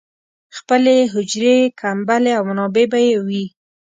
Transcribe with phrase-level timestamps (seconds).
[0.57, 3.43] خپلې حجرې، کمبلې او منابع به یې وې.